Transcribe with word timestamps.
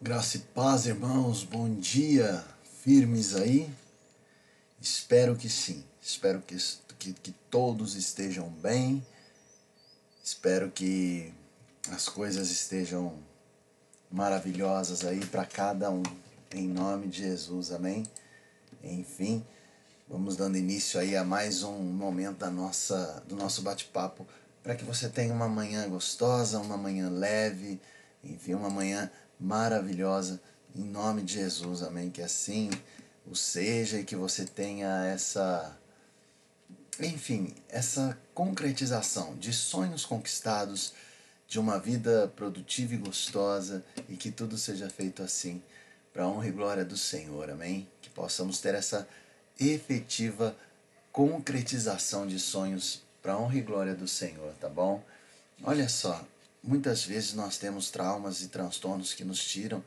Graça 0.00 0.36
e 0.36 0.40
paz, 0.40 0.84
irmãos, 0.84 1.42
bom 1.42 1.74
dia, 1.74 2.44
firmes 2.84 3.34
aí? 3.34 3.68
Espero 4.78 5.34
que 5.34 5.48
sim, 5.48 5.82
espero 6.02 6.42
que, 6.42 6.54
que, 6.98 7.14
que 7.14 7.32
todos 7.50 7.94
estejam 7.94 8.46
bem, 8.50 9.04
espero 10.22 10.70
que 10.70 11.32
as 11.90 12.10
coisas 12.10 12.50
estejam 12.50 13.18
maravilhosas 14.10 15.02
aí 15.02 15.24
para 15.24 15.46
cada 15.46 15.90
um, 15.90 16.02
em 16.52 16.68
nome 16.68 17.06
de 17.06 17.22
Jesus, 17.22 17.72
amém? 17.72 18.04
Enfim, 18.84 19.42
vamos 20.06 20.36
dando 20.36 20.58
início 20.58 21.00
aí 21.00 21.16
a 21.16 21.24
mais 21.24 21.62
um 21.62 21.78
momento 21.78 22.36
da 22.36 22.50
nossa, 22.50 23.24
do 23.26 23.34
nosso 23.34 23.62
bate-papo. 23.62 24.26
Para 24.62 24.76
que 24.76 24.84
você 24.84 25.08
tenha 25.08 25.32
uma 25.32 25.48
manhã 25.48 25.88
gostosa, 25.88 26.58
uma 26.58 26.76
manhã 26.76 27.08
leve, 27.08 27.80
enfim, 28.22 28.52
uma 28.52 28.68
manhã 28.68 29.10
maravilhosa, 29.38 30.40
em 30.74 30.84
nome 30.84 31.22
de 31.22 31.34
Jesus, 31.34 31.82
amém? 31.82 32.10
Que 32.10 32.22
assim 32.22 32.70
o 33.26 33.34
seja 33.34 33.98
e 33.98 34.04
que 34.04 34.14
você 34.14 34.44
tenha 34.44 35.04
essa, 35.06 35.76
enfim, 37.00 37.54
essa 37.68 38.16
concretização 38.34 39.36
de 39.36 39.52
sonhos 39.52 40.04
conquistados, 40.04 40.94
de 41.48 41.58
uma 41.58 41.78
vida 41.78 42.32
produtiva 42.34 42.94
e 42.94 42.98
gostosa 42.98 43.84
e 44.08 44.16
que 44.16 44.30
tudo 44.30 44.58
seja 44.58 44.90
feito 44.90 45.22
assim, 45.22 45.62
para 46.12 46.26
honra 46.26 46.48
e 46.48 46.52
glória 46.52 46.84
do 46.84 46.96
Senhor, 46.96 47.50
amém? 47.50 47.88
Que 48.00 48.10
possamos 48.10 48.60
ter 48.60 48.74
essa 48.74 49.06
efetiva 49.58 50.56
concretização 51.12 52.26
de 52.26 52.38
sonhos 52.38 53.02
para 53.22 53.38
honra 53.38 53.56
e 53.56 53.60
glória 53.62 53.94
do 53.94 54.06
Senhor, 54.06 54.52
tá 54.60 54.68
bom? 54.68 55.02
Olha 55.62 55.88
só, 55.88 56.24
Muitas 56.66 57.04
vezes 57.04 57.32
nós 57.32 57.58
temos 57.58 57.90
traumas 57.90 58.42
e 58.42 58.48
transtornos 58.48 59.14
que 59.14 59.24
nos 59.24 59.42
tiram 59.44 59.82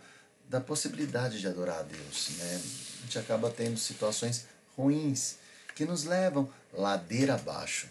da 0.47 0.61
possibilidade 0.61 1.41
de 1.41 1.45
adorar 1.45 1.79
a 1.79 1.83
Deus. 1.83 2.29
Né? 2.37 2.55
A 2.55 3.01
gente 3.01 3.19
acaba 3.19 3.51
tendo 3.51 3.77
situações 3.77 4.45
ruins 4.77 5.35
que 5.75 5.83
nos 5.83 6.05
levam 6.05 6.49
ladeira 6.71 7.35
abaixo. 7.35 7.89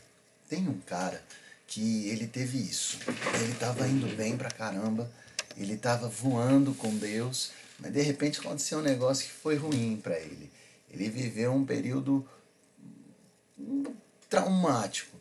Tem 0.49 0.67
um 0.67 0.81
cara 0.81 1.23
que 1.67 2.09
ele 2.09 2.27
teve 2.27 2.57
isso. 2.57 2.99
Ele 3.43 3.53
estava 3.53 3.87
indo 3.87 4.17
bem 4.17 4.39
pra 4.39 4.51
caramba, 4.51 5.11
ele 5.55 5.75
estava 5.75 6.09
voando 6.09 6.73
com 6.73 6.97
Deus, 6.97 7.51
mas 7.79 7.93
de 7.93 8.01
repente 8.01 8.41
aconteceu 8.41 8.79
um 8.79 8.83
negócio 8.83 9.27
que 9.27 9.33
foi 9.33 9.57
ruim 9.57 10.01
para 10.03 10.19
ele. 10.19 10.51
Ele 10.91 11.11
viveu 11.11 11.53
um 11.53 11.67
período 11.67 12.27
traumático, 14.31 15.15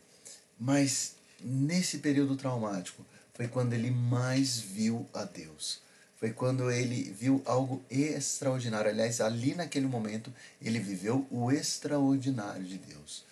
mas 0.58 1.16
nesse 1.42 1.98
período 1.98 2.38
traumático, 2.38 3.06
foi 3.38 3.48
quando 3.48 3.74
ele 3.74 3.92
mais 3.92 4.58
viu 4.58 5.08
a 5.14 5.24
Deus. 5.24 5.80
Foi 6.20 6.32
quando 6.32 6.72
ele 6.72 7.04
viu 7.04 7.40
algo 7.46 7.86
extraordinário. 7.88 8.90
Aliás, 8.90 9.22
ali 9.22 9.54
naquele 9.54 9.86
momento, 9.86 10.34
ele 10.60 10.80
viveu 10.80 11.28
o 11.30 11.52
extraordinário 11.52 12.64
de 12.64 12.80
Deus. 12.80 13.24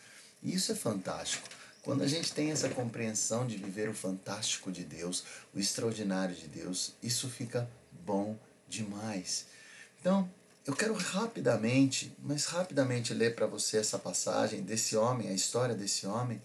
E 0.44 0.54
isso 0.54 0.72
é 0.72 0.76
fantástico. 0.76 1.50
Quando 1.82 2.04
a 2.04 2.08
gente 2.08 2.32
tem 2.32 2.52
essa 2.52 2.70
compreensão 2.70 3.48
de 3.48 3.58
viver 3.58 3.90
o 3.90 3.96
fantástico 3.96 4.72
de 4.72 4.84
Deus, 4.84 5.24
o 5.56 5.60
extraordinário 5.60 6.36
de 6.36 6.48
Deus, 6.48 6.94
isso 7.02 7.28
fica 7.28 7.68
bom 8.06 8.38
demais. 8.70 9.48
Então, 10.00 10.30
eu 10.68 10.76
quero 10.76 10.94
rapidamente, 10.94 12.16
mas 12.20 12.46
rapidamente 12.46 13.12
ler 13.12 13.34
para 13.34 13.48
você 13.48 13.78
essa 13.78 13.98
passagem 13.98 14.62
desse 14.62 14.96
homem, 14.96 15.30
a 15.30 15.34
história 15.34 15.74
desse 15.74 16.06
homem, 16.06 16.40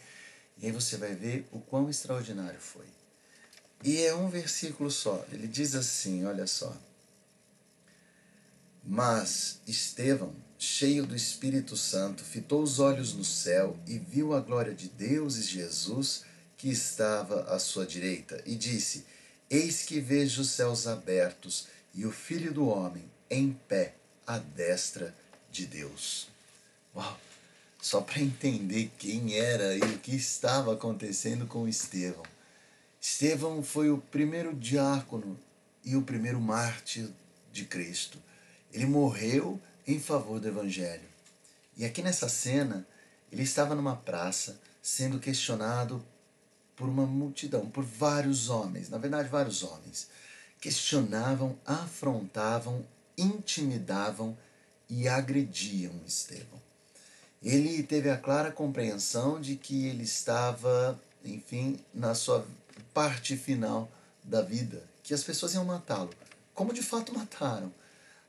e 0.57 0.65
aí 0.65 0.73
você 0.73 0.97
vai 0.97 1.15
ver 1.15 1.47
o 1.53 1.61
quão 1.61 1.91
extraordinário 1.91 2.59
foi. 2.59 3.00
E 3.83 4.03
é 4.03 4.15
um 4.15 4.29
versículo 4.29 4.91
só. 4.91 5.25
Ele 5.33 5.47
diz 5.47 5.75
assim: 5.75 6.25
olha 6.25 6.47
só. 6.47 6.77
Mas 8.85 9.61
Estevão, 9.67 10.35
cheio 10.59 11.07
do 11.07 11.15
Espírito 11.15 11.77
Santo, 11.77 12.25
fitou 12.25 12.63
os 12.63 12.79
olhos 12.79 13.15
no 13.15 13.25
céu 13.25 13.79
e 13.87 13.99
viu 13.99 14.35
a 14.35 14.41
glória 14.41 14.75
de 14.75 14.89
Deus 14.89 15.37
e 15.37 15.43
Jesus 15.43 16.25
que 16.57 16.69
estava 16.69 17.45
à 17.55 17.59
sua 17.59 17.87
direita, 17.87 18.43
e 18.45 18.55
disse: 18.55 19.07
Eis 19.49 19.83
que 19.83 19.99
vejo 19.99 20.43
os 20.43 20.51
céus 20.51 20.87
abertos 20.87 21.69
e 21.95 22.05
o 22.05 22.13
Filho 22.13 22.53
do 22.53 22.69
Homem 22.69 23.05
em 23.31 23.53
pé 23.67 23.95
à 24.27 24.39
destra 24.39 25.15
de 25.51 25.67
Deus. 25.67 26.29
Uau! 26.95 27.19
Só 27.81 28.03
para 28.03 28.21
entender 28.21 28.91
quem 28.99 29.39
era 29.39 29.75
e 29.75 29.81
o 29.81 29.99
que 30.01 30.15
estava 30.15 30.75
acontecendo 30.75 31.47
com 31.47 31.67
Estevão. 31.67 32.25
Estevão 33.01 33.63
foi 33.63 33.91
o 33.91 33.99
primeiro 33.99 34.55
diácono 34.55 35.39
e 35.83 35.97
o 35.97 36.03
primeiro 36.03 36.39
mártir 36.39 37.09
de 37.51 37.65
Cristo. 37.65 38.19
Ele 38.73 38.85
morreu 38.85 39.59
em 39.87 39.99
favor 39.99 40.39
do 40.39 40.49
Evangelho. 40.49 41.09
E 41.77 41.85
aqui 41.85 42.03
nessa 42.03 42.29
cena, 42.29 42.87
ele 43.33 43.43
estava 43.43 43.75
numa 43.75 43.97
praça 43.97 44.61
sendo 44.83 45.19
questionado 45.19 46.05
por 46.77 46.89
uma 46.89 47.07
multidão, 47.07 47.71
por 47.71 47.85
vários 47.85 48.51
homens, 48.51 48.91
na 48.91 48.99
verdade, 48.99 49.29
vários 49.29 49.63
homens. 49.63 50.09
Questionavam, 50.61 51.59
afrontavam, 51.65 52.85
intimidavam 53.17 54.37
e 54.91 55.09
agrediam 55.09 55.93
Estevão. 56.07 56.61
Ele 57.43 57.83
teve 57.83 58.11
a 58.11 58.17
clara 58.19 58.53
compreensão 58.53 59.41
de 59.41 59.57
que 59.57 59.87
ele 59.87 60.03
estava, 60.03 61.01
enfim, 61.25 61.79
na 61.95 62.15
sua 62.15 62.47
parte 62.95 63.37
final 63.37 63.91
da 64.23 64.43
vida, 64.43 64.83
que 65.03 65.15
as 65.15 65.23
pessoas 65.23 65.55
iam 65.55 65.65
matá-lo, 65.65 66.11
como 66.55 66.73
de 66.73 66.83
fato 66.83 67.15
mataram. 67.15 67.73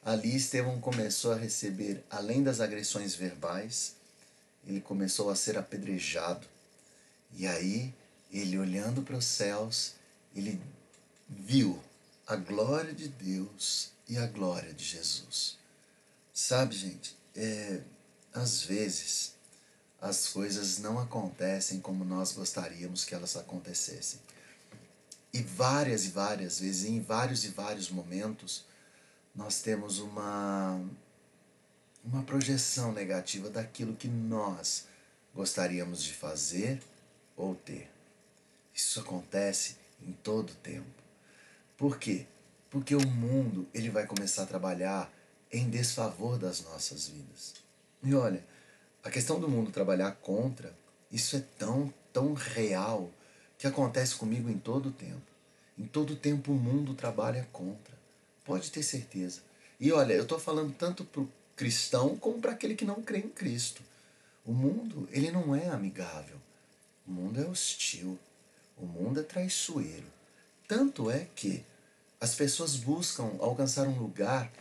Ali 0.03 0.35
Estevão 0.35 0.79
começou 0.79 1.31
a 1.31 1.37
receber, 1.37 2.03
além 2.09 2.43
das 2.43 2.59
agressões 2.59 3.13
verbais, 3.13 3.95
ele 4.65 4.81
começou 4.81 5.29
a 5.29 5.35
ser 5.35 5.57
apedrejado. 5.57 6.47
E 7.33 7.45
aí, 7.45 7.93
ele 8.31 8.57
olhando 8.57 9.03
para 9.03 9.17
os 9.17 9.25
céus, 9.25 9.93
ele 10.35 10.59
viu 11.29 11.81
a 12.25 12.35
glória 12.35 12.93
de 12.93 13.07
Deus 13.07 13.91
e 14.07 14.17
a 14.17 14.25
glória 14.25 14.73
de 14.73 14.83
Jesus. 14.83 15.57
Sabe, 16.33 16.75
gente, 16.75 17.15
é, 17.35 17.81
às 18.33 18.63
vezes 18.63 19.33
as 20.01 20.29
coisas 20.29 20.79
não 20.79 20.99
acontecem 20.99 21.79
como 21.79 22.03
nós 22.03 22.31
gostaríamos 22.31 23.05
que 23.05 23.13
elas 23.13 23.35
acontecessem. 23.35 24.19
E 25.33 25.41
várias 25.41 26.05
e 26.05 26.09
várias 26.09 26.59
vezes, 26.59 26.85
em 26.85 26.99
vários 26.99 27.45
e 27.45 27.49
vários 27.49 27.89
momentos, 27.89 28.65
nós 29.33 29.61
temos 29.61 29.99
uma, 29.99 30.81
uma 32.03 32.23
projeção 32.23 32.91
negativa 32.91 33.49
daquilo 33.49 33.95
que 33.95 34.07
nós 34.07 34.87
gostaríamos 35.33 36.03
de 36.03 36.13
fazer 36.13 36.81
ou 37.37 37.55
ter. 37.55 37.89
Isso 38.73 38.99
acontece 38.99 39.77
em 40.01 40.11
todo 40.11 40.53
tempo. 40.55 41.01
Por 41.77 41.97
quê? 41.97 42.25
Porque 42.69 42.95
o 42.95 43.07
mundo 43.07 43.67
ele 43.73 43.89
vai 43.89 44.05
começar 44.05 44.43
a 44.43 44.47
trabalhar 44.47 45.11
em 45.51 45.69
desfavor 45.69 46.37
das 46.37 46.61
nossas 46.61 47.07
vidas. 47.07 47.53
E 48.03 48.13
olha, 48.13 48.43
a 49.03 49.09
questão 49.09 49.39
do 49.39 49.49
mundo 49.49 49.71
trabalhar 49.71 50.11
contra, 50.13 50.75
isso 51.11 51.35
é 51.35 51.43
tão, 51.57 51.93
tão 52.13 52.33
real 52.33 53.09
que 53.61 53.67
acontece 53.67 54.15
comigo 54.15 54.49
em 54.49 54.57
todo 54.57 54.89
o 54.89 54.91
tempo. 54.91 55.21
Em 55.77 55.85
todo 55.85 56.13
o 56.13 56.15
tempo 56.15 56.51
o 56.51 56.55
mundo 56.55 56.95
trabalha 56.95 57.47
contra. 57.53 57.93
Pode 58.43 58.71
ter 58.71 58.81
certeza. 58.81 59.41
E 59.79 59.91
olha, 59.91 60.13
eu 60.13 60.23
estou 60.23 60.39
falando 60.39 60.73
tanto 60.73 61.05
para 61.05 61.21
o 61.21 61.29
cristão 61.55 62.17
como 62.17 62.41
para 62.41 62.53
aquele 62.53 62.73
que 62.73 62.83
não 62.83 63.03
crê 63.03 63.19
em 63.19 63.29
Cristo. 63.29 63.83
O 64.43 64.51
mundo, 64.51 65.07
ele 65.11 65.29
não 65.29 65.55
é 65.55 65.67
amigável. 65.67 66.37
O 67.07 67.11
mundo 67.11 67.39
é 67.39 67.45
hostil. 67.45 68.17
O 68.75 68.87
mundo 68.87 69.19
é 69.19 69.23
traiçoeiro. 69.23 70.07
Tanto 70.67 71.11
é 71.11 71.27
que 71.35 71.63
as 72.19 72.33
pessoas 72.33 72.75
buscam 72.75 73.31
alcançar 73.39 73.87
um 73.87 73.99
lugar, 73.99 74.51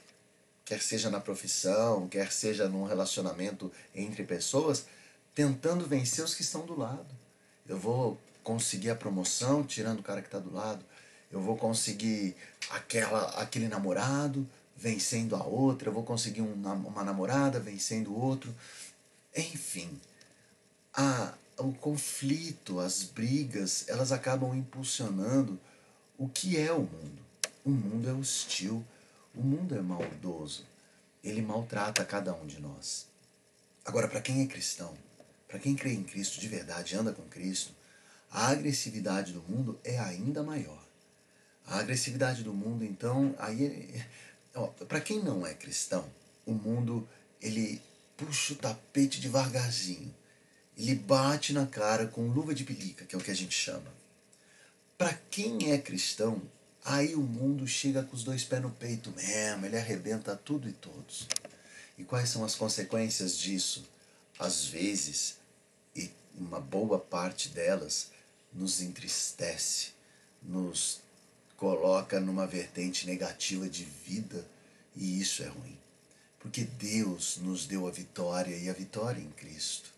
quer 0.62 0.82
seja 0.82 1.08
na 1.08 1.20
profissão, 1.20 2.06
quer 2.06 2.30
seja 2.30 2.68
num 2.68 2.84
relacionamento 2.84 3.72
entre 3.94 4.24
pessoas, 4.24 4.84
tentando 5.34 5.86
vencer 5.86 6.22
os 6.22 6.34
que 6.34 6.42
estão 6.42 6.66
do 6.66 6.78
lado. 6.78 7.08
Eu 7.66 7.78
vou 7.78 8.20
conseguir 8.42 8.90
a 8.90 8.96
promoção 8.96 9.64
tirando 9.64 10.00
o 10.00 10.02
cara 10.02 10.20
que 10.20 10.28
está 10.28 10.38
do 10.38 10.52
lado. 10.52 10.84
Eu 11.30 11.40
vou 11.40 11.56
conseguir 11.56 12.36
aquela, 12.70 13.40
aquele 13.40 13.68
namorado 13.68 14.48
vencendo 14.76 15.36
a 15.36 15.44
outra. 15.44 15.88
Eu 15.88 15.92
vou 15.92 16.02
conseguir 16.02 16.42
um, 16.42 16.52
uma 16.52 17.04
namorada 17.04 17.60
vencendo 17.60 18.10
o 18.10 18.20
outro. 18.20 18.54
Enfim, 19.36 20.00
a, 20.92 21.34
o 21.58 21.72
conflito, 21.72 22.80
as 22.80 23.02
brigas, 23.04 23.84
elas 23.88 24.12
acabam 24.12 24.54
impulsionando 24.54 25.58
o 26.18 26.28
que 26.28 26.58
é 26.58 26.72
o 26.72 26.80
mundo. 26.80 27.22
O 27.64 27.70
mundo 27.70 28.08
é 28.08 28.12
hostil, 28.12 28.84
o 29.34 29.42
mundo 29.42 29.74
é 29.76 29.82
maldoso. 29.82 30.64
Ele 31.22 31.42
maltrata 31.42 32.04
cada 32.04 32.34
um 32.34 32.46
de 32.46 32.60
nós. 32.60 33.06
Agora, 33.84 34.08
para 34.08 34.20
quem 34.20 34.42
é 34.42 34.46
cristão, 34.46 34.94
para 35.46 35.58
quem 35.58 35.74
crê 35.74 35.92
em 35.92 36.02
Cristo 36.02 36.40
de 36.40 36.48
verdade, 36.48 36.96
anda 36.96 37.12
com 37.12 37.22
Cristo, 37.22 37.72
a 38.30 38.48
agressividade 38.48 39.32
do 39.32 39.42
mundo 39.42 39.78
é 39.82 39.98
ainda 39.98 40.42
maior. 40.42 40.82
A 41.66 41.78
agressividade 41.78 42.42
do 42.42 42.52
mundo, 42.52 42.84
então, 42.84 43.34
aí 43.38 44.04
para 44.88 45.00
quem 45.00 45.22
não 45.22 45.46
é 45.46 45.54
cristão, 45.54 46.08
o 46.46 46.52
mundo 46.52 47.08
ele 47.40 47.80
puxa 48.16 48.52
o 48.52 48.56
tapete 48.56 49.20
devagarzinho. 49.20 50.14
Ele 50.76 50.94
bate 50.94 51.52
na 51.52 51.66
cara 51.66 52.06
com 52.06 52.28
luva 52.28 52.54
de 52.54 52.64
pelica, 52.64 53.04
que 53.04 53.14
é 53.14 53.18
o 53.18 53.20
que 53.20 53.30
a 53.30 53.36
gente 53.36 53.54
chama. 53.54 53.92
Para 54.96 55.14
quem 55.30 55.72
é 55.72 55.78
cristão, 55.78 56.40
aí 56.84 57.14
o 57.14 57.20
mundo 57.20 57.66
chega 57.66 58.02
com 58.02 58.14
os 58.14 58.24
dois 58.24 58.44
pés 58.44 58.62
no 58.62 58.70
peito 58.70 59.10
mesmo, 59.12 59.66
ele 59.66 59.76
arrebenta 59.76 60.36
tudo 60.36 60.68
e 60.68 60.72
todos. 60.72 61.26
E 61.98 62.04
quais 62.04 62.28
são 62.28 62.44
as 62.44 62.54
consequências 62.54 63.36
disso? 63.36 63.84
Às 64.38 64.64
vezes, 64.64 65.36
e 65.94 66.10
uma 66.34 66.60
boa 66.60 66.98
parte 66.98 67.50
delas, 67.50 68.10
nos 68.52 68.80
entristece, 68.80 69.90
nos 70.42 71.00
coloca 71.56 72.18
numa 72.18 72.46
vertente 72.46 73.06
negativa 73.06 73.68
de 73.68 73.84
vida 73.84 74.46
e 74.96 75.20
isso 75.20 75.42
é 75.42 75.46
ruim. 75.46 75.78
Porque 76.38 76.64
Deus 76.64 77.36
nos 77.36 77.66
deu 77.66 77.86
a 77.86 77.90
vitória 77.90 78.56
e 78.56 78.68
a 78.68 78.72
vitória 78.72 79.20
em 79.20 79.30
Cristo. 79.32 79.90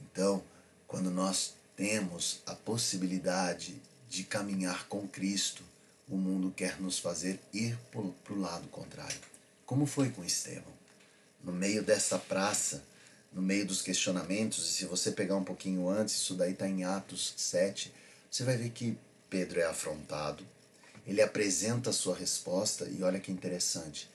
Então, 0.00 0.42
quando 0.86 1.10
nós 1.10 1.54
temos 1.76 2.40
a 2.46 2.54
possibilidade 2.54 3.74
de 4.08 4.22
caminhar 4.24 4.86
com 4.86 5.08
Cristo, 5.08 5.64
o 6.08 6.16
mundo 6.16 6.52
quer 6.54 6.80
nos 6.80 6.98
fazer 6.98 7.40
ir 7.52 7.76
para 7.90 8.34
o 8.34 8.40
lado 8.40 8.68
contrário. 8.68 9.18
Como 9.64 9.86
foi 9.86 10.10
com 10.10 10.24
Estevão? 10.24 10.72
No 11.42 11.52
meio 11.52 11.82
dessa 11.82 12.18
praça, 12.18 12.84
no 13.32 13.40
meio 13.42 13.66
dos 13.66 13.80
questionamentos, 13.80 14.68
e 14.68 14.72
se 14.72 14.84
você 14.84 15.10
pegar 15.10 15.36
um 15.36 15.44
pouquinho 15.44 15.88
antes, 15.88 16.14
isso 16.16 16.34
daí 16.34 16.52
está 16.52 16.68
em 16.68 16.84
Atos 16.84 17.34
7, 17.36 17.92
você 18.30 18.44
vai 18.44 18.56
ver 18.56 18.70
que 18.70 18.96
Pedro 19.30 19.60
é 19.60 19.64
afrontado, 19.64 20.44
ele 21.06 21.22
apresenta 21.22 21.90
a 21.90 21.92
sua 21.92 22.14
resposta 22.16 22.88
e 22.88 23.02
olha 23.02 23.18
que 23.18 23.32
interessante. 23.32 24.08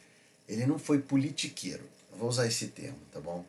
Ele 0.48 0.66
não 0.66 0.80
foi 0.80 1.00
politiqueiro. 1.00 1.84
Eu 2.12 2.18
vou 2.18 2.30
usar 2.30 2.48
esse 2.48 2.68
termo, 2.68 3.00
tá 3.12 3.20
bom? 3.20 3.46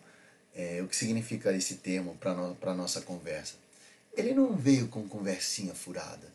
É, 0.55 0.83
o 0.83 0.89
que 0.89 0.97
significa 0.97 1.53
esse 1.53 1.77
termo 1.77 2.17
para 2.17 2.35
no, 2.35 2.57
a 2.61 2.75
nossa 2.75 3.01
conversa? 3.01 3.55
Ele 4.13 4.35
não 4.35 4.57
veio 4.57 4.89
com 4.89 5.07
conversinha 5.09 5.75
furada. 5.75 6.33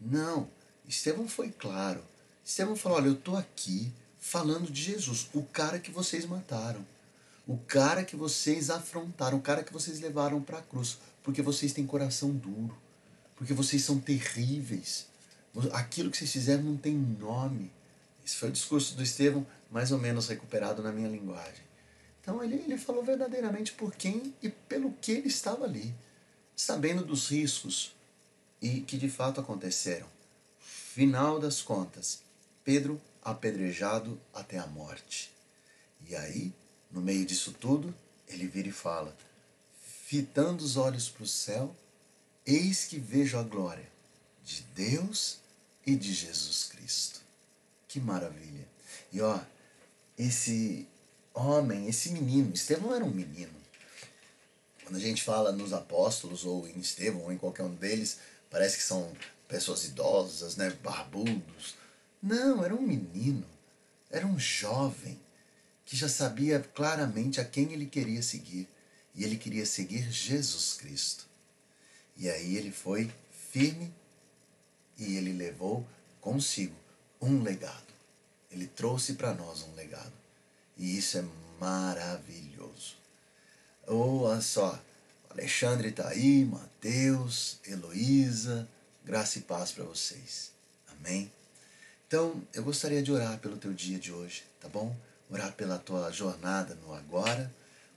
Não. 0.00 0.48
Estevão 0.88 1.28
foi 1.28 1.50
claro. 1.50 2.02
Estevão 2.44 2.74
falou: 2.74 2.98
Olha, 2.98 3.08
eu 3.08 3.14
estou 3.14 3.36
aqui 3.36 3.92
falando 4.18 4.70
de 4.70 4.82
Jesus, 4.82 5.28
o 5.34 5.42
cara 5.42 5.78
que 5.78 5.90
vocês 5.90 6.24
mataram, 6.24 6.84
o 7.46 7.56
cara 7.58 8.04
que 8.04 8.16
vocês 8.16 8.70
afrontaram, 8.70 9.38
o 9.38 9.42
cara 9.42 9.62
que 9.62 9.72
vocês 9.72 10.00
levaram 10.00 10.40
para 10.42 10.58
a 10.58 10.62
cruz, 10.62 10.98
porque 11.22 11.42
vocês 11.42 11.72
têm 11.72 11.86
coração 11.86 12.30
duro, 12.30 12.76
porque 13.36 13.54
vocês 13.54 13.82
são 13.82 13.98
terríveis 13.98 15.06
Aquilo 15.72 16.10
que 16.10 16.18
vocês 16.18 16.32
fizeram 16.32 16.62
não 16.62 16.76
tem 16.76 16.94
nome. 16.94 17.72
Esse 18.24 18.36
foi 18.36 18.50
o 18.50 18.52
discurso 18.52 18.94
do 18.94 19.02
Estevão, 19.02 19.46
mais 19.70 19.90
ou 19.90 19.98
menos 19.98 20.28
recuperado 20.28 20.82
na 20.82 20.92
minha 20.92 21.08
linguagem. 21.08 21.64
Então 22.20 22.42
ele, 22.44 22.56
ele 22.56 22.76
falou 22.76 23.02
verdadeiramente 23.02 23.72
por 23.72 23.94
quem 23.94 24.34
e 24.42 24.50
pelo 24.50 24.92
que 24.92 25.12
ele 25.12 25.28
estava 25.28 25.64
ali, 25.64 25.94
sabendo 26.54 27.04
dos 27.04 27.28
riscos 27.30 27.94
e 28.60 28.80
que 28.80 28.98
de 28.98 29.08
fato 29.08 29.40
aconteceram. 29.40 30.06
Final 30.58 31.38
das 31.38 31.62
contas, 31.62 32.20
Pedro 32.64 33.00
apedrejado 33.22 34.20
até 34.34 34.58
a 34.58 34.66
morte. 34.66 35.32
E 36.06 36.14
aí, 36.14 36.52
no 36.96 37.02
meio 37.02 37.26
disso 37.26 37.52
tudo, 37.52 37.94
ele 38.26 38.46
vira 38.46 38.68
e 38.68 38.72
fala: 38.72 39.14
fitando 40.06 40.64
os 40.64 40.78
olhos 40.78 41.10
para 41.10 41.24
o 41.24 41.28
céu, 41.28 41.76
eis 42.46 42.86
que 42.86 42.98
vejo 42.98 43.38
a 43.38 43.42
glória 43.42 43.86
de 44.42 44.62
Deus 44.74 45.38
e 45.86 45.94
de 45.94 46.14
Jesus 46.14 46.64
Cristo. 46.64 47.20
Que 47.86 48.00
maravilha! 48.00 48.66
E 49.12 49.20
ó, 49.20 49.38
esse 50.16 50.88
homem, 51.34 51.86
esse 51.86 52.10
menino, 52.10 52.54
Estevão 52.54 52.94
era 52.94 53.04
um 53.04 53.10
menino. 53.10 53.54
Quando 54.82 54.96
a 54.96 55.00
gente 55.00 55.22
fala 55.22 55.52
nos 55.52 55.74
apóstolos, 55.74 56.46
ou 56.46 56.66
em 56.66 56.78
Estevão, 56.80 57.24
ou 57.24 57.32
em 57.32 57.36
qualquer 57.36 57.64
um 57.64 57.74
deles, 57.74 58.20
parece 58.48 58.78
que 58.78 58.82
são 58.82 59.12
pessoas 59.46 59.84
idosas, 59.84 60.56
né, 60.56 60.70
barbudos. 60.82 61.74
Não, 62.22 62.64
era 62.64 62.74
um 62.74 62.80
menino, 62.80 63.44
era 64.10 64.26
um 64.26 64.38
jovem 64.38 65.20
que 65.86 65.96
já 65.96 66.08
sabia 66.08 66.60
claramente 66.60 67.40
a 67.40 67.44
quem 67.44 67.72
ele 67.72 67.86
queria 67.86 68.20
seguir. 68.20 68.68
E 69.14 69.24
ele 69.24 69.38
queria 69.38 69.64
seguir 69.64 70.10
Jesus 70.10 70.74
Cristo. 70.74 71.26
E 72.16 72.28
aí 72.28 72.56
ele 72.56 72.70
foi 72.70 73.10
firme 73.52 73.94
e 74.98 75.16
ele 75.16 75.32
levou 75.32 75.86
consigo 76.20 76.74
um 77.20 77.42
legado. 77.42 77.86
Ele 78.50 78.66
trouxe 78.66 79.14
para 79.14 79.32
nós 79.32 79.62
um 79.62 79.74
legado. 79.74 80.12
E 80.76 80.98
isso 80.98 81.18
é 81.18 81.24
maravilhoso. 81.58 82.96
Olha 83.86 84.40
só, 84.40 84.78
Alexandre 85.30 85.88
está 85.88 86.08
aí, 86.08 86.44
Mateus, 86.44 87.58
Heloísa, 87.66 88.68
graça 89.04 89.38
e 89.38 89.42
paz 89.42 89.70
para 89.70 89.84
vocês. 89.84 90.50
Amém? 90.88 91.30
Então, 92.06 92.42
eu 92.52 92.62
gostaria 92.62 93.02
de 93.02 93.12
orar 93.12 93.38
pelo 93.38 93.56
teu 93.56 93.72
dia 93.72 93.98
de 93.98 94.12
hoje, 94.12 94.44
tá 94.60 94.68
bom? 94.68 94.94
Orar 95.30 95.52
pela 95.52 95.78
tua 95.78 96.10
jornada 96.12 96.74
no 96.76 96.94
agora, 96.94 97.52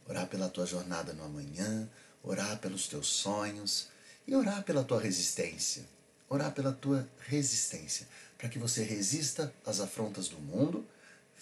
orar 0.07 0.27
pela 0.27 0.49
tua 0.49 0.65
jornada 0.65 1.13
no 1.13 1.23
amanhã, 1.23 1.87
orar 2.23 2.57
pelos 2.59 2.87
teus 2.87 3.07
sonhos 3.07 3.87
e 4.27 4.35
orar 4.35 4.63
pela 4.63 4.83
tua 4.83 4.99
resistência 4.99 5.85
orar 6.29 6.51
pela 6.51 6.71
tua 6.71 7.09
resistência, 7.27 8.07
para 8.37 8.47
que 8.47 8.59
você 8.59 8.83
resista 8.83 9.53
às 9.65 9.79
afrontas 9.79 10.29
do 10.29 10.39
mundo, 10.39 10.87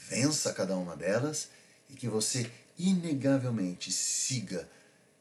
vença 0.10 0.54
cada 0.54 0.76
uma 0.78 0.96
delas 0.96 1.50
e 1.90 1.94
que 1.94 2.08
você 2.08 2.50
inegavelmente 2.80 3.92
siga 3.92 4.68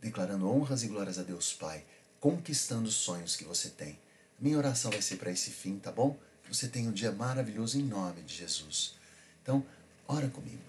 declarando 0.00 0.48
honras 0.48 0.82
e 0.84 0.88
glórias 0.88 1.18
a 1.18 1.22
Deus 1.22 1.52
Pai, 1.52 1.84
conquistando 2.20 2.88
os 2.88 2.94
sonhos 2.94 3.34
que 3.34 3.44
você 3.44 3.68
tem. 3.70 3.98
Minha 4.38 4.58
oração 4.58 4.90
vai 4.90 5.02
ser 5.02 5.16
para 5.16 5.30
esse 5.30 5.50
fim, 5.50 5.78
tá 5.78 5.90
bom? 5.90 6.16
Que 6.44 6.54
você 6.54 6.68
tenha 6.68 6.88
um 6.88 6.92
dia 6.92 7.10
maravilhoso 7.10 7.78
em 7.78 7.82
nome 7.82 8.22
de 8.22 8.34
Jesus. 8.34 8.94
Então, 9.42 9.64
ora 10.08 10.28
comigo. 10.28 10.62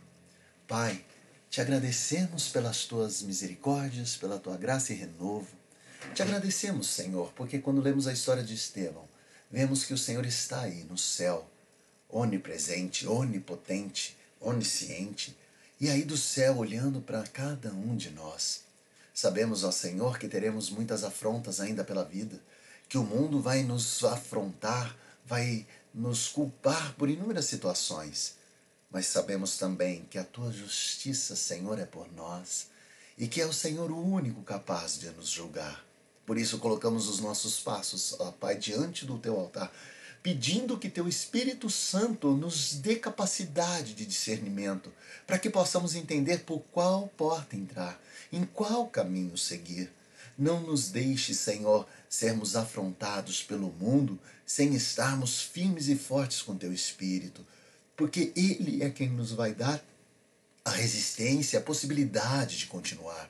Pai, 0.67 1.03
te 1.49 1.61
agradecemos 1.61 2.49
pelas 2.49 2.85
tuas 2.85 3.21
misericórdias, 3.21 4.15
pela 4.15 4.39
tua 4.39 4.57
graça 4.57 4.93
e 4.93 4.95
renovo. 4.95 5.47
Te 6.13 6.21
agradecemos, 6.21 6.87
Senhor, 6.87 7.31
porque 7.33 7.59
quando 7.59 7.81
lemos 7.81 8.07
a 8.07 8.13
história 8.13 8.43
de 8.43 8.53
Estevão, 8.53 9.07
vemos 9.49 9.83
que 9.85 9.93
o 9.93 9.97
Senhor 9.97 10.25
está 10.25 10.61
aí 10.61 10.83
no 10.83 10.97
céu, 10.97 11.49
onipresente, 12.09 13.07
onipotente, 13.07 14.17
onisciente, 14.39 15.35
e 15.79 15.89
aí 15.89 16.03
do 16.03 16.17
céu 16.17 16.57
olhando 16.57 17.01
para 17.01 17.23
cada 17.23 17.71
um 17.71 17.95
de 17.95 18.09
nós. 18.11 18.61
Sabemos, 19.13 19.63
ó 19.63 19.71
Senhor, 19.71 20.19
que 20.19 20.27
teremos 20.27 20.69
muitas 20.69 21.03
afrontas 21.03 21.59
ainda 21.59 21.83
pela 21.83 22.03
vida, 22.03 22.39
que 22.87 22.97
o 22.97 23.03
mundo 23.03 23.41
vai 23.41 23.63
nos 23.63 24.03
afrontar, 24.03 24.95
vai 25.25 25.65
nos 25.93 26.27
culpar 26.27 26.93
por 26.93 27.09
inúmeras 27.09 27.45
situações. 27.45 28.35
Mas 28.89 29.07
sabemos 29.07 29.57
também 29.57 30.05
que 30.09 30.17
a 30.17 30.23
tua 30.23 30.51
justiça, 30.51 31.35
Senhor, 31.35 31.77
é 31.79 31.85
por 31.85 32.11
nós 32.13 32.67
e 33.17 33.27
que 33.27 33.41
é 33.41 33.45
o 33.45 33.53
Senhor 33.53 33.91
o 33.91 33.99
único 33.99 34.41
capaz 34.43 34.99
de 34.99 35.09
nos 35.09 35.29
julgar. 35.29 35.85
Por 36.25 36.37
isso 36.37 36.59
colocamos 36.59 37.07
os 37.07 37.19
nossos 37.19 37.59
passos, 37.59 38.15
ó 38.19 38.31
Pai, 38.31 38.57
diante 38.57 39.05
do 39.05 39.17
teu 39.17 39.39
altar, 39.39 39.71
pedindo 40.21 40.77
que 40.77 40.89
teu 40.89 41.07
Espírito 41.07 41.69
Santo 41.69 42.31
nos 42.31 42.75
dê 42.75 42.97
capacidade 42.97 43.93
de 43.93 44.05
discernimento, 44.05 44.91
para 45.25 45.39
que 45.39 45.49
possamos 45.49 45.95
entender 45.95 46.39
por 46.39 46.59
qual 46.71 47.07
porta 47.15 47.55
entrar, 47.55 47.99
em 48.31 48.45
qual 48.45 48.87
caminho 48.87 49.37
seguir. 49.37 49.91
Não 50.37 50.59
nos 50.61 50.89
deixe, 50.89 51.33
Senhor, 51.33 51.87
sermos 52.09 52.55
afrontados 52.55 53.41
pelo 53.41 53.71
mundo 53.71 54.19
sem 54.45 54.75
estarmos 54.75 55.41
firmes 55.41 55.87
e 55.87 55.95
fortes 55.95 56.41
com 56.41 56.57
teu 56.57 56.71
Espírito, 56.71 57.45
porque 57.97 58.31
Ele 58.35 58.83
é 58.83 58.89
quem 58.89 59.09
nos 59.09 59.31
vai 59.31 59.53
dar 59.53 59.83
a 60.63 60.69
resistência, 60.69 61.59
a 61.59 61.63
possibilidade 61.63 62.57
de 62.59 62.67
continuar. 62.67 63.29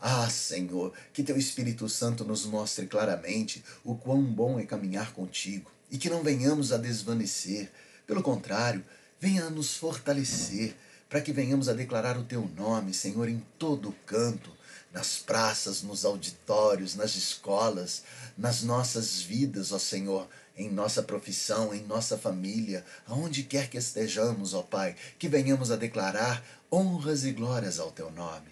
Ah, 0.00 0.30
Senhor, 0.30 0.92
que 1.12 1.22
teu 1.22 1.36
Espírito 1.36 1.88
Santo 1.88 2.24
nos 2.24 2.46
mostre 2.46 2.86
claramente 2.86 3.62
o 3.84 3.94
quão 3.96 4.22
bom 4.22 4.58
é 4.58 4.64
caminhar 4.64 5.12
contigo 5.12 5.70
e 5.90 5.98
que 5.98 6.08
não 6.08 6.22
venhamos 6.22 6.72
a 6.72 6.78
desvanecer. 6.78 7.70
Pelo 8.06 8.22
contrário, 8.22 8.84
venha 9.20 9.44
a 9.44 9.50
nos 9.50 9.76
fortalecer 9.76 10.74
para 11.08 11.20
que 11.20 11.32
venhamos 11.32 11.68
a 11.68 11.74
declarar 11.74 12.16
o 12.16 12.24
teu 12.24 12.48
nome, 12.56 12.94
Senhor, 12.94 13.28
em 13.28 13.44
todo 13.58 13.94
canto, 14.06 14.50
nas 14.92 15.18
praças, 15.18 15.82
nos 15.82 16.04
auditórios, 16.04 16.94
nas 16.94 17.16
escolas, 17.16 18.04
nas 18.36 18.62
nossas 18.62 19.20
vidas, 19.20 19.72
ó 19.72 19.78
Senhor, 19.78 20.28
em 20.58 20.68
nossa 20.68 21.02
profissão, 21.02 21.72
em 21.72 21.84
nossa 21.84 22.18
família, 22.18 22.84
aonde 23.06 23.44
quer 23.44 23.70
que 23.70 23.78
estejamos, 23.78 24.52
ó 24.52 24.62
Pai, 24.62 24.96
que 25.16 25.28
venhamos 25.28 25.70
a 25.70 25.76
declarar 25.76 26.44
honras 26.70 27.24
e 27.24 27.30
glórias 27.30 27.78
ao 27.78 27.92
teu 27.92 28.10
nome. 28.10 28.50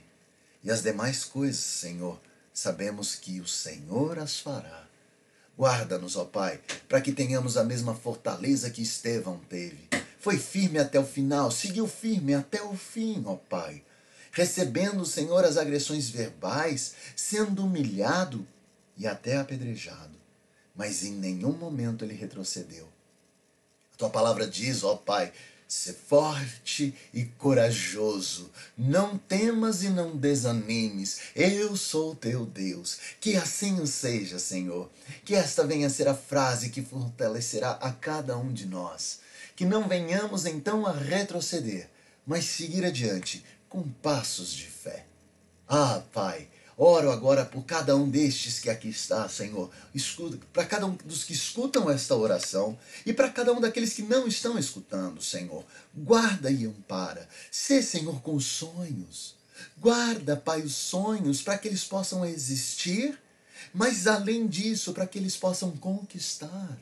E 0.62 0.70
as 0.70 0.82
demais 0.82 1.24
coisas, 1.24 1.62
Senhor, 1.62 2.18
sabemos 2.54 3.16
que 3.16 3.40
o 3.40 3.46
Senhor 3.46 4.20
as 4.20 4.38
fará. 4.38 4.86
Guarda-nos, 5.58 6.16
ó 6.16 6.24
Pai, 6.24 6.60
para 6.88 7.00
que 7.00 7.12
tenhamos 7.12 7.56
a 7.56 7.64
mesma 7.64 7.94
fortaleza 7.94 8.70
que 8.70 8.82
Estevão 8.82 9.40
teve. 9.48 9.88
Foi 10.20 10.38
firme 10.38 10.78
até 10.78 10.98
o 11.00 11.04
final, 11.04 11.50
seguiu 11.50 11.88
firme 11.88 12.34
até 12.34 12.62
o 12.62 12.76
fim, 12.76 13.22
ó 13.26 13.34
Pai. 13.34 13.82
Recebendo, 14.30 15.04
Senhor, 15.04 15.44
as 15.44 15.56
agressões 15.56 16.08
verbais, 16.08 16.94
sendo 17.16 17.64
humilhado 17.64 18.46
e 18.96 19.06
até 19.06 19.38
apedrejado. 19.38 20.15
Mas 20.76 21.04
em 21.04 21.12
nenhum 21.12 21.52
momento 21.52 22.04
ele 22.04 22.14
retrocedeu. 22.14 22.86
A 23.94 23.96
tua 23.96 24.10
palavra 24.10 24.46
diz, 24.46 24.84
ó 24.84 24.94
Pai, 24.94 25.32
Ser 25.68 25.94
forte 25.94 26.94
e 27.12 27.24
corajoso. 27.24 28.52
Não 28.78 29.18
temas 29.18 29.82
e 29.82 29.88
não 29.88 30.16
desanimes. 30.16 31.20
Eu 31.34 31.76
sou 31.76 32.14
teu 32.14 32.46
Deus. 32.46 32.98
Que 33.20 33.36
assim 33.36 33.84
seja, 33.84 34.38
Senhor. 34.38 34.88
Que 35.24 35.34
esta 35.34 35.66
venha 35.66 35.88
a 35.88 35.90
ser 35.90 36.06
a 36.06 36.14
frase 36.14 36.70
que 36.70 36.82
fortalecerá 36.82 37.72
a 37.72 37.90
cada 37.92 38.38
um 38.38 38.52
de 38.52 38.64
nós. 38.64 39.18
Que 39.56 39.64
não 39.64 39.88
venhamos 39.88 40.46
então 40.46 40.86
a 40.86 40.92
retroceder, 40.92 41.88
mas 42.24 42.44
seguir 42.44 42.84
adiante 42.84 43.44
com 43.68 43.82
passos 43.82 44.52
de 44.52 44.66
fé. 44.66 45.04
Ah, 45.66 46.00
Pai, 46.12 46.46
Oro 46.78 47.10
agora 47.10 47.42
por 47.42 47.64
cada 47.64 47.96
um 47.96 48.08
destes 48.08 48.58
que 48.58 48.68
aqui 48.68 48.88
está, 48.88 49.26
Senhor. 49.30 49.70
Para 50.52 50.66
cada 50.66 50.84
um 50.84 50.94
dos 51.06 51.24
que 51.24 51.32
escutam 51.32 51.88
esta 51.90 52.14
oração 52.14 52.78
e 53.06 53.14
para 53.14 53.30
cada 53.30 53.52
um 53.52 53.60
daqueles 53.60 53.94
que 53.94 54.02
não 54.02 54.26
estão 54.28 54.58
escutando, 54.58 55.22
Senhor. 55.22 55.64
Guarda 55.94 56.50
e 56.50 56.66
ampara. 56.66 57.26
Sê, 57.50 57.82
Senhor, 57.82 58.20
com 58.20 58.34
os 58.34 58.44
sonhos. 58.44 59.36
Guarda, 59.78 60.36
Pai, 60.36 60.60
os 60.60 60.74
sonhos 60.74 61.40
para 61.40 61.56
que 61.56 61.66
eles 61.66 61.84
possam 61.84 62.26
existir, 62.26 63.18
mas 63.72 64.06
além 64.06 64.46
disso, 64.46 64.92
para 64.92 65.06
que 65.06 65.18
eles 65.18 65.36
possam 65.36 65.70
conquistar. 65.78 66.78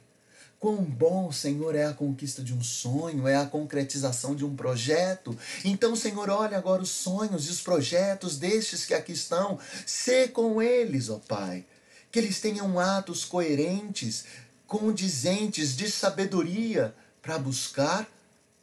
Quão 0.64 0.83
bom, 0.83 1.30
Senhor, 1.30 1.75
é 1.75 1.85
a 1.85 1.92
conquista 1.92 2.42
de 2.42 2.54
um 2.54 2.62
sonho, 2.62 3.28
é 3.28 3.37
a 3.37 3.44
concretização 3.44 4.35
de 4.35 4.47
um 4.47 4.56
projeto. 4.56 5.37
Então, 5.62 5.94
Senhor, 5.94 6.30
olha 6.30 6.56
agora 6.56 6.80
os 6.80 6.88
sonhos 6.88 7.47
e 7.47 7.50
os 7.50 7.61
projetos 7.61 8.38
destes 8.38 8.87
que 8.87 8.94
aqui 8.94 9.12
estão. 9.12 9.59
Sê 9.85 10.26
com 10.26 10.62
eles, 10.62 11.11
ó 11.11 11.18
Pai. 11.18 11.66
Que 12.11 12.18
eles 12.18 12.40
tenham 12.40 12.80
atos 12.80 13.26
coerentes, 13.26 14.25
condizentes 14.66 15.76
de 15.76 15.90
sabedoria 15.90 16.94
para 17.21 17.38
buscar 17.38 18.09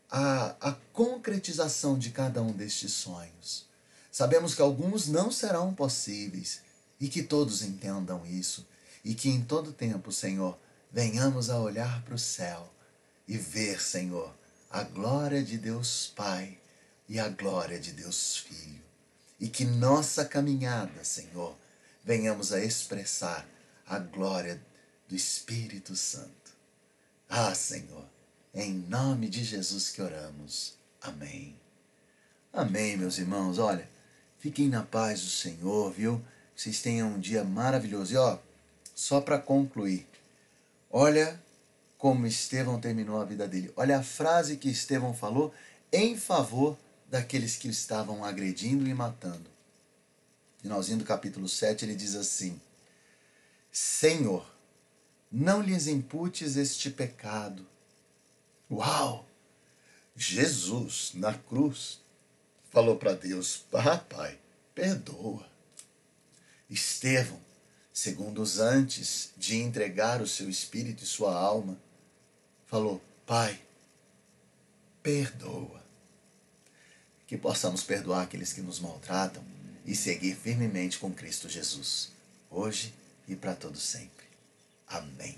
a, 0.10 0.56
a 0.60 0.72
concretização 0.94 2.00
de 2.00 2.10
cada 2.10 2.42
um 2.42 2.52
destes 2.52 2.94
sonhos. 2.94 3.68
Sabemos 4.12 4.56
que 4.56 4.62
alguns 4.64 5.08
não 5.08 5.32
serão 5.32 5.72
possíveis 5.72 6.62
e 7.00 7.08
que 7.08 7.22
todos 7.22 7.62
entendam 7.62 8.26
isso 8.26 8.66
e 9.06 9.14
que 9.14 9.30
em 9.30 9.44
todo 9.44 9.72
tempo, 9.72 10.12
Senhor, 10.12 10.58
venhamos 10.92 11.50
a 11.50 11.60
olhar 11.60 12.04
para 12.04 12.16
o 12.16 12.20
céu 12.20 12.72
e 13.28 13.38
ver, 13.38 13.82
Senhor, 13.82 14.34
a 14.70 14.84
glória 14.84 15.42
de 15.44 15.58
Deus 15.58 16.12
Pai 16.16 16.58
e 17.08 17.20
a 17.20 17.30
glória 17.30 17.80
de 17.80 17.92
Deus 17.94 18.38
Filho. 18.38 18.82
E 19.40 19.48
que 19.48 19.66
nossa 19.66 20.26
caminhada, 20.26 21.04
Senhor, 21.04 21.58
venhamos 22.04 22.52
a 22.52 22.64
expressar 22.64 23.48
a 23.88 24.00
glória 24.00 24.62
do 25.08 25.16
Espírito 25.16 25.96
Santo. 25.96 26.52
Ah, 27.28 27.56
Senhor, 27.56 28.06
em 28.54 28.74
nome 28.74 29.30
de 29.30 29.44
Jesus 29.44 29.90
que 29.90 30.02
oramos. 30.02 30.76
Amém. 31.02 31.56
Amém, 32.54 32.98
meus 32.98 33.18
irmãos. 33.18 33.58
Olha, 33.58 33.90
fiquem 34.40 34.68
na 34.68 34.84
paz 34.84 35.22
do 35.22 35.30
Senhor, 35.30 35.92
viu? 35.92 36.22
Vocês 36.56 36.82
tenham 36.82 37.14
um 37.14 37.20
dia 37.20 37.44
maravilhoso. 37.44 38.14
E 38.14 38.18
ó, 38.18 38.38
só 38.94 39.22
para 39.22 39.40
concluir, 39.40 40.06
Olha 40.92 41.42
como 41.98 42.28
Estevão 42.28 42.80
terminou 42.80 43.22
a 43.22 43.26
vida 43.26 43.48
dele. 43.48 43.72
Olha 43.76 44.00
a 44.00 44.04
frase 44.04 44.58
que 44.58 44.70
Estevão 44.70 45.14
falou 45.14 45.54
em 45.92 46.18
favor 46.18 46.78
daqueles 47.08 47.56
que 47.56 47.68
o 47.68 47.72
estavam 47.72 48.26
agredindo 48.26 48.88
e 48.88 48.94
matando. 48.94 49.50
Finalzinho 50.62 51.00
do 51.00 51.06
capítulo 51.06 51.48
7, 51.48 51.86
ele 51.86 51.96
diz 51.96 52.16
assim: 52.16 52.60
Senhor, 53.72 54.46
não 55.32 55.62
lhes 55.62 55.88
imputes 55.88 56.58
este 56.58 56.90
pecado. 56.90 57.66
Uau! 58.70 59.26
Jesus, 60.16 61.12
na 61.14 61.34
cruz, 61.34 62.02
falou 62.70 62.98
para 62.98 63.14
Deus: 63.14 63.66
Pai, 64.10 64.38
perdoa. 64.76 65.50
Estevão 66.70 67.51
segundos 67.94 68.60
antes 68.60 69.32
de 69.38 69.58
entregar 69.58 70.22
o 70.22 70.28
seu 70.28 70.50
espírito 70.50 71.04
e 71.04 71.08
sua 71.08 71.36
alma, 71.36 71.78
falou: 72.68 73.02
Pai, 73.26 73.60
perdoa. 75.04 75.82
Que 77.28 77.38
possamos 77.38 77.84
perdoar 77.84 78.24
aqueles 78.24 78.52
que 78.52 78.62
nos 78.62 78.80
maltratam 78.80 79.44
e 79.86 79.96
seguir 79.96 80.36
firmemente 80.36 81.00
com 81.00 81.12
Cristo 81.12 81.48
Jesus, 81.48 82.12
hoje 82.50 82.94
e 83.28 83.36
para 83.36 83.56
todo 83.56 83.78
sempre. 83.78 84.26
Amém. 84.88 85.38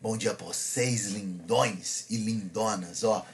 Bom 0.00 0.16
dia 0.16 0.34
para 0.34 0.46
vocês, 0.46 1.06
lindões 1.06 2.04
e 2.10 2.16
lindonas. 2.16 3.04
Ó, 3.04 3.24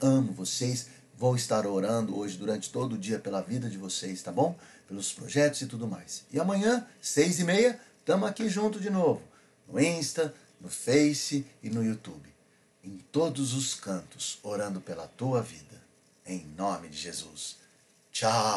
amo 0.00 0.32
vocês. 0.32 0.86
Vou 1.16 1.36
estar 1.36 1.66
orando 1.66 2.18
hoje 2.18 2.36
durante 2.36 2.70
todo 2.70 2.94
o 2.94 2.98
dia 2.98 3.18
pela 3.18 3.40
vida 3.40 3.70
de 3.70 3.78
vocês, 3.78 4.22
tá 4.22 4.32
bom? 4.32 4.56
Pelos 4.88 5.12
projetos 5.12 5.62
e 5.62 5.66
tudo 5.66 5.86
mais. 5.86 6.24
E 6.32 6.38
amanhã, 6.38 6.86
seis 7.00 7.40
e 7.40 7.44
meia, 7.44 7.80
estamos 7.98 8.28
aqui 8.28 8.48
junto 8.48 8.78
de 8.78 8.90
novo. 8.90 9.22
No 9.68 9.80
Insta, 9.80 10.34
no 10.60 10.68
Face 10.68 11.46
e 11.62 11.70
no 11.70 11.84
YouTube. 11.84 12.32
Em 12.82 12.98
todos 13.10 13.54
os 13.54 13.74
cantos, 13.74 14.38
orando 14.42 14.80
pela 14.80 15.06
tua 15.06 15.42
vida. 15.42 15.82
Em 16.26 16.44
nome 16.56 16.88
de 16.88 16.98
Jesus. 16.98 17.56
Tchau. 18.12 18.52